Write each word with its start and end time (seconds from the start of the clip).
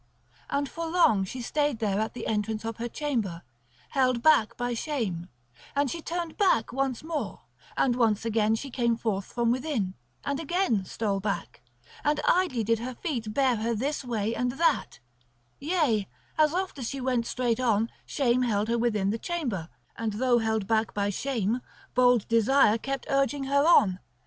And 0.49 0.67
for 0.67 0.87
long 0.87 1.25
she 1.25 1.43
stayed 1.43 1.77
there 1.77 1.99
at 1.99 2.15
the 2.15 2.25
entrance 2.25 2.65
of 2.65 2.77
her 2.77 2.89
chamber, 2.89 3.43
held 3.89 4.23
back 4.23 4.57
by 4.57 4.73
shame; 4.73 5.29
and 5.75 5.91
she 5.91 6.01
turned 6.01 6.37
back 6.37 6.73
once 6.73 7.03
more; 7.03 7.41
and 7.77 7.95
again 8.25 8.55
she 8.55 8.71
came 8.71 8.97
forth 8.97 9.25
from 9.25 9.51
within, 9.51 9.93
and 10.25 10.39
again 10.39 10.85
stole 10.85 11.19
back; 11.19 11.61
and 12.03 12.19
idly 12.27 12.63
did 12.63 12.79
her 12.79 12.95
feet 12.95 13.31
bear 13.31 13.57
her 13.57 13.75
this 13.75 14.03
way 14.03 14.33
and 14.33 14.53
that; 14.53 14.97
yea, 15.59 16.07
as 16.35 16.51
oft 16.51 16.79
as 16.79 16.89
she 16.89 16.99
went 16.99 17.27
straight 17.27 17.59
on, 17.59 17.87
shame 18.03 18.41
held 18.41 18.69
her 18.69 18.79
within 18.79 19.11
the 19.11 19.19
chamber, 19.19 19.69
and 19.95 20.13
though 20.13 20.39
held 20.39 20.65
back 20.65 20.95
by 20.95 21.11
shame, 21.11 21.61
bold 21.93 22.27
desire 22.27 22.79
kept 22.79 23.05
urging 23.07 23.43
her 23.43 23.67
on. 23.67 23.99